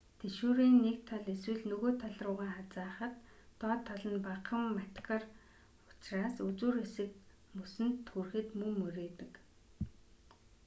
[0.19, 3.13] тэшүүрийн нэг тал эсвэл нөгөө тал руугаа хазайхад
[3.59, 5.23] доод тал нь багахан матигар
[5.91, 7.11] учраас үзүүр хэсэг
[7.57, 9.31] мөсөнд хүрэхэд мөн мурийдаг